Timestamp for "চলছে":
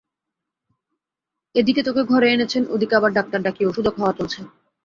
4.17-4.39